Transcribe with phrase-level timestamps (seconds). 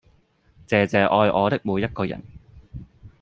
[0.67, 2.23] 謝謝愛我的每一個人